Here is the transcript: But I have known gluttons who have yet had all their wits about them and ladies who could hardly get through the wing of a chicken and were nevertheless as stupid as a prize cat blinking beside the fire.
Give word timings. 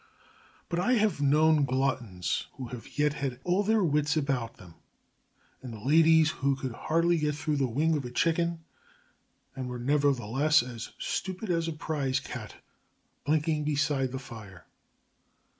But 0.67 0.79
I 0.79 0.93
have 0.93 1.21
known 1.21 1.63
gluttons 1.63 2.47
who 2.53 2.69
have 2.69 2.97
yet 2.97 3.13
had 3.13 3.39
all 3.43 3.61
their 3.61 3.83
wits 3.83 4.17
about 4.17 4.57
them 4.57 4.73
and 5.61 5.79
ladies 5.83 6.31
who 6.31 6.55
could 6.55 6.71
hardly 6.71 7.19
get 7.19 7.35
through 7.35 7.57
the 7.57 7.67
wing 7.67 7.95
of 7.95 8.03
a 8.03 8.09
chicken 8.09 8.63
and 9.55 9.69
were 9.69 9.77
nevertheless 9.77 10.63
as 10.63 10.89
stupid 10.97 11.51
as 11.51 11.67
a 11.67 11.71
prize 11.73 12.19
cat 12.19 12.55
blinking 13.27 13.63
beside 13.63 14.11
the 14.11 14.17
fire. 14.17 14.65